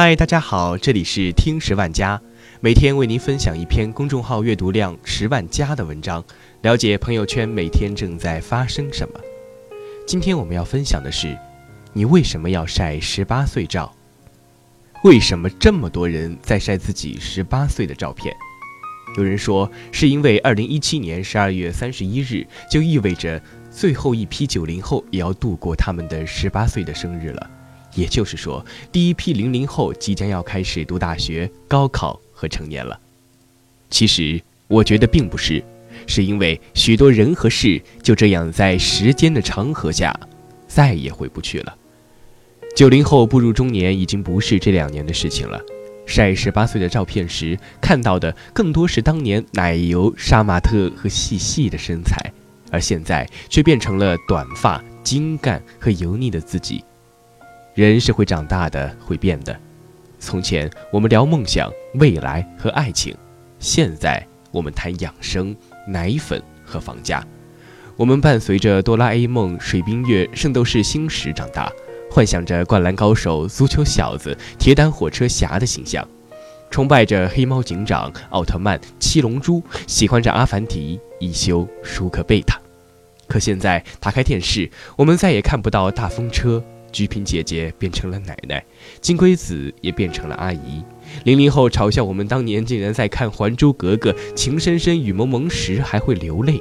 [0.00, 2.22] 嗨，大家好，这里是听十万加，
[2.60, 6.24] 每天为您分享一篇公众号阅读量十万加的文章，
[6.62, 9.18] 了解朋友圈每天正在发生什么。
[10.06, 11.36] 今天我们要分享的是，
[11.92, 13.92] 你为什么要晒十八岁照？
[15.02, 18.32] 为什么这么多人在晒自己十八岁的照片？
[19.16, 27.50] 有人说，是因为二零一七年十二月三十一日就意味着最后一批九零后也要度过他们的十八岁的生日了。
[27.98, 32.98] 也就是说，第一批零零后即将要开始读大学、高考和成年了。
[33.90, 35.64] 其实，我觉得并不是，
[36.06, 40.14] 是因为许多人和事就这样在时间的长河下，
[40.68, 41.74] 再也回不去了。
[42.76, 45.60] 九零后步入中年已经不是这两年的事情了。
[46.06, 52.32] 晒十八岁的照片时，看到的更多是当年奶油、杀马特和细细的身材，
[52.70, 56.84] 而现在却变成了短发、精干和油腻的自己。
[57.86, 59.56] 人是会长大的，会变的。
[60.18, 63.16] 从前我们聊梦想、未来和爱情，
[63.60, 65.54] 现在我们谈养生、
[65.86, 67.24] 奶粉和房价。
[67.96, 71.70] 我们伴随着哆啦 A 梦、水冰月、圣斗士星矢长大，
[72.10, 76.04] 幻想着灌篮高手、足球小子、铁胆火车侠的形象，
[76.70, 82.60] 崇拜着黑猫警长、奥特曼、七龙珠，喜欢着阿凡提、一休、舒克贝塔。
[83.28, 86.60] 可现在打开电视，我们再也看不到大风车。
[86.90, 88.64] 鞠萍姐姐变成了奶奶，
[89.00, 90.82] 金龟子也变成了阿姨。
[91.24, 96.60] 零零后嘲笑我们当年竟然在看《还珠格格》，情深深雨蒙蒙时还会流泪。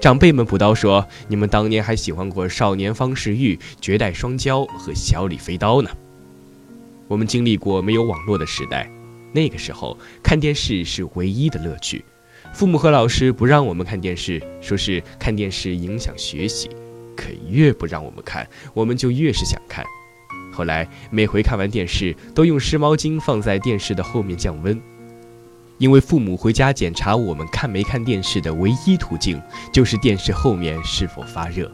[0.00, 5.90] 长辈们补刀说：“你们当年还喜欢过少年方世玉、绝代双骄和小李飞刀呢。”
[7.08, 8.90] 我们经历过没有网络的时代，
[9.32, 12.04] 那个时候看电视是唯一的乐趣。
[12.52, 16.70] 父母和老师不让我们看电视，说是看电视影响学习。
[17.16, 19.84] 可越不让我们看，我们就越是想看。
[20.52, 24.80] 后来每回看完电视，都用湿毛巾放在电视的后面降温，
[25.78, 29.40] 因为父母回家检查我们看没看电视的唯一途径，
[29.72, 31.70] 就是电视后面是否发热。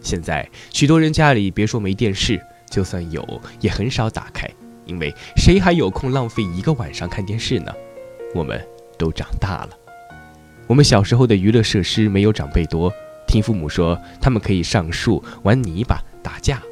[0.00, 2.40] 现在许多人家里别说没电视，
[2.70, 3.26] 就算有，
[3.60, 4.48] 也很少打开，
[4.84, 7.72] 因为谁还有空浪费一个晚上看电视呢？
[8.34, 8.64] 我们
[8.96, 9.70] 都长大了，
[10.66, 12.92] 我们小时候的娱乐设施没有长辈多。
[13.32, 16.62] 听父母说，他们可以上树、玩泥巴、打架，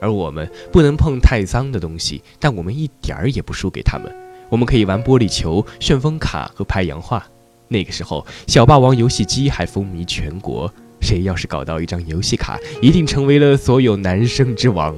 [0.00, 4.12] 而我们不能碰太脏的东西，但我们一点儿也不输给他们。
[4.48, 7.24] 我们可以玩玻璃球、旋风卡和拍洋画。
[7.68, 10.68] 那个时候，小霸王游戏机还风靡全国，
[11.00, 14.92] 谁要是搞到一张游戏卡，一定成为了所有男生之王。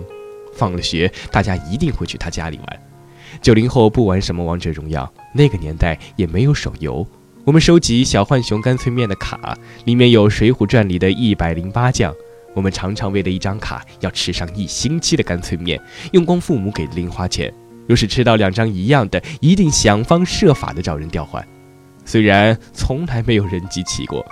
[0.55, 2.83] 放了学，大家一定会去他家里玩。
[3.43, 7.07] 九零后不玩什么王者荣耀，那个年代也没有手游。
[7.45, 12.15] 我们收集小浣熊干脆面的卡，里面有《水浒传》里的一百零八将。
[12.55, 15.81] 我们常常为了一张卡要吃上一星期的干脆面，
[16.13, 17.53] 用光父母给的零花钱。
[17.89, 21.45] 若是吃到两张一样的，一定想方设法的找人调换。
[22.05, 24.25] 虽然从来没有人集齐过，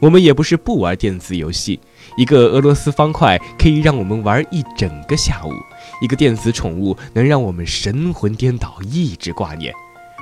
[0.00, 1.78] 我们也不是不玩电子游戏。
[2.16, 5.52] 一个俄罗斯方块可以让我们玩一整个下午，
[6.00, 9.74] 一个电子宠物能让我们神魂颠倒，一直挂念。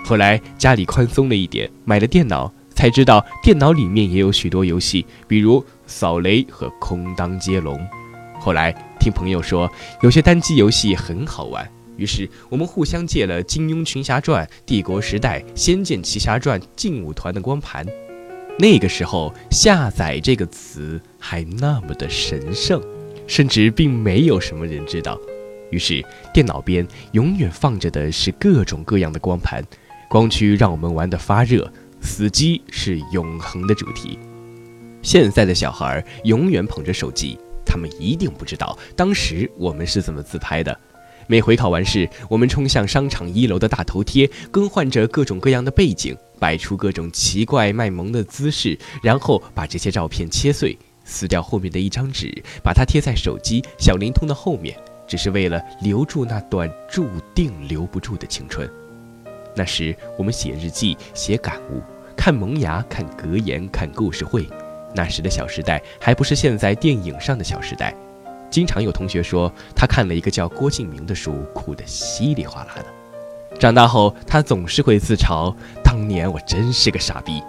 [0.04, 7.80] 后来家里宽松了一点，买了电脑，才知道电脑里面也有许多游戏，比如扫雷和空当接龙。
[8.40, 9.70] 后来听朋友说，
[10.02, 17.86] 有些单机游戏很好玩，于是我们互相借了《金庸群侠传》《帝国时代》《仙剑奇侠传》《劲舞团》的光盘。
[18.58, 22.82] 那个时候，下载这个词还那么的神圣，
[23.26, 25.18] 甚至并没有什么人知道。
[25.70, 29.64] 于是电脑边永远放着的是各种各样的光盘。
[30.10, 34.18] 光驱让我们玩得发热，死机是永恒的主题。
[35.02, 40.76] 现在的小孩永远捧着手机，他们一定不知道当时我们是怎么自拍的。
[41.28, 52.34] 每回考完试，我们冲向商场一楼的大头贴，更换着各种各样的背景，摆出各种奇怪卖萌的姿势，然后把这些照片切碎，撕掉后面的一张纸，
[52.64, 58.68] 把它贴在手机小灵通的后面，只是为了留住那段注定留不住的青春。
[59.54, 61.82] 那时我们写日记、写感悟、
[62.16, 64.48] 看萌芽、看格言、看故事会。
[64.94, 67.92] 那时的《小时代》还不是现在电影上的《小时代》。
[68.50, 73.58] 经常有同学说他看了一个叫郭敬明的书，哭得稀里哗啦的。
[73.58, 75.54] 长大后，他总是会自嘲
[75.84, 77.40] ：“当年我真是个傻逼。”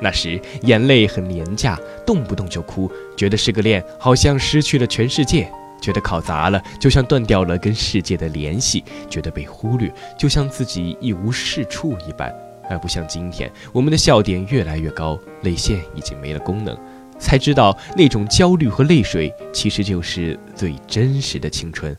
[0.00, 1.76] 那时眼泪很廉价，
[2.06, 5.50] 动不动就哭，觉得失个恋好像失去了全世界。
[5.80, 12.34] 觉得考砸了，就像断掉了跟世界的联系；觉得被忽略，就像自己一无是处一般。
[12.70, 16.76] 而不像今天，我们的笑点越来越高，泪腺已经没了功能，
[17.18, 21.96] 才知道那种焦虑和泪水，其实就是最真实的青春。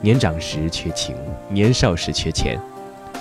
[0.00, 1.14] 年长时缺情，
[1.50, 2.58] 年少时缺钱。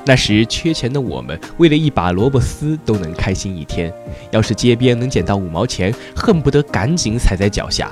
[0.05, 3.93] 那时缺钱的我们，为了一把萝卜丝都能开心一天。
[4.31, 7.91] 要是街边能捡到五毛钱，恨不得赶紧踩在脚下。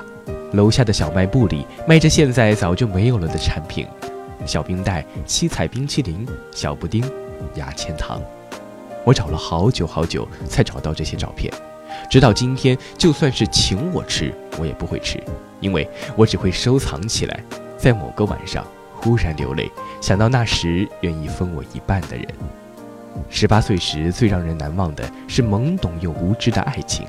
[0.52, 3.86] 楼下的小卖部里卖着现在早就没有了的产品：
[4.46, 7.04] 小冰袋、七彩冰淇淋、小布丁、
[7.56, 8.20] 牙签糖。
[9.04, 11.52] 我找了好久好久才找到这些照片，
[12.10, 15.22] 直到今天，就算是请我吃，我也不会吃，
[15.60, 17.40] 因为我只会收藏起来，
[17.76, 18.66] 在某个晚上。
[18.98, 19.70] 忽然流泪，
[20.00, 22.26] 想到那时愿意分我一半的人。
[23.30, 27.06] 十八岁时最让人难忘的是懵懂又无知的爱情。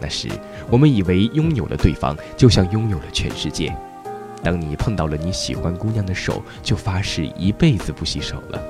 [0.00, 0.28] 那时
[0.70, 3.74] 我们以为拥有了对方，就像拥有了全世界。
[4.42, 8.62] 当你碰到了你喜欢姑娘的手，就发誓一辈子不洗手了。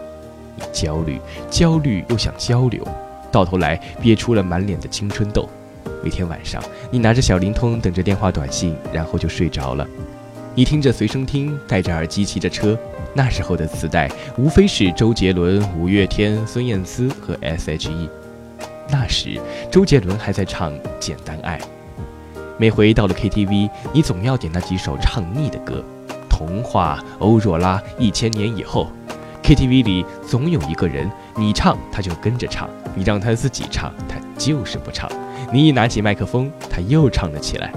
[0.57, 1.19] 你焦虑，
[1.51, 2.87] 焦虑又想交流，
[3.33, 5.49] 到头来憋出了满脸的青春痘。
[6.03, 9.85] 每天晚上，你拿着小灵通等着电话短信，然后就睡着了。
[10.55, 12.79] 你听着随身听，戴着耳机骑着车。
[13.13, 18.09] 那时候的磁带无非是周杰伦、五月天、孙燕姿和 S.H.E。
[18.89, 19.41] 那时
[19.71, 21.59] 周杰伦还在唱《简单爱》。
[22.59, 25.85] 每回到了 KTV，你总要点那几首唱腻的歌，
[26.29, 28.89] 《童话》《欧若拉》《一千年以后》。
[29.45, 35.11] KTV 里总有一个人，你唱他就跟着唱，你让他自己唱，他就是不唱。
[35.53, 37.71] 你一拿起麦克风，他又唱了起来。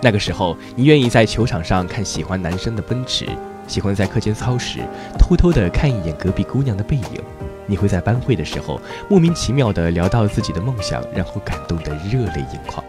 [0.00, 3.26] 那个时候，你愿意在球场上看喜欢男生的奔驰，
[3.66, 4.78] 喜欢在课间操时
[5.18, 7.20] 偷偷的看一眼隔壁姑娘的背影。
[7.66, 12.84] 你会在班会的时候莫名其妙地聊到自己的梦想，然后感动得热泪盈眶。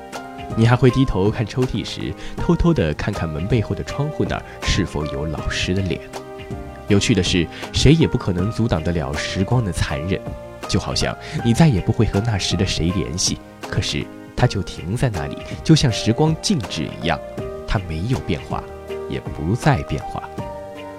[0.55, 5.99] 你还会低头看抽屉时，偷偷地看看门背后的窗户那儿是否有老师的脸。
[6.87, 10.19] 有趣的是，谁也不可能阻挡得了时光的残忍，
[10.67, 14.05] 就好像你再也不会和那时的谁联系，可是。
[14.39, 17.19] 它就停在那里，就像时光静止一样，
[17.67, 18.63] 它没有变化，
[19.09, 20.21] 也不再变化。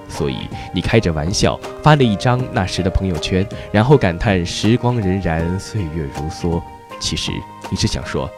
[0.08, 6.60] 所以你开着玩笑发了一张那时的朋友圈，然后感叹时光荏苒，岁月如梭。
[6.98, 7.30] 其实
[7.70, 8.28] 你是想说，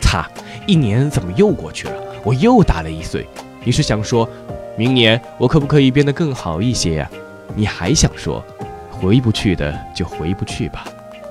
[0.00, 0.28] 擦，
[0.66, 1.94] 一年怎么又过去了？
[2.22, 3.26] 我又大了一岁。
[3.64, 4.28] 你是想说，
[4.76, 7.10] 明年我可不可以变得更好一些呀？
[7.54, 8.44] 你还想说，
[8.90, 10.84] 回不去的就回不去吧，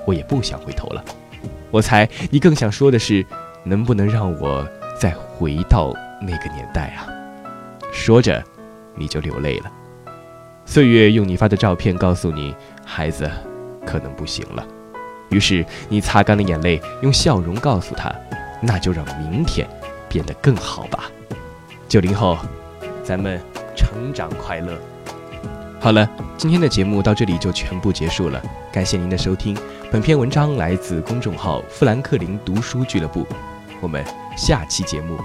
[0.06, 1.04] 我也不想回头了。
[1.70, 3.24] 我猜你更想说的是，
[3.62, 4.66] 能不能让我
[4.98, 7.06] 再回到那个年代啊？
[7.92, 8.42] 说着，
[8.96, 9.70] 你就流泪了。
[10.70, 12.54] 岁月用你发的照片告诉你，
[12.86, 13.28] 孩子
[13.84, 14.64] 可能不行了。
[15.30, 18.08] 于是你擦干了眼泪，用笑容告诉他，
[18.62, 19.68] 那就让明天
[20.08, 21.10] 变得更好吧。
[21.88, 22.38] 九零后，
[23.02, 23.40] 咱们
[23.76, 24.78] 成长快乐。
[25.80, 28.40] 好了，今天的节目到这里就全部结束了，
[28.70, 29.58] 感谢您的收听。
[29.90, 33.26] 本篇文章来自公众号“富兰克林读书俱乐部”，
[33.82, 34.04] 我们
[34.36, 35.18] 下期节目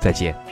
[0.00, 0.47] 再见。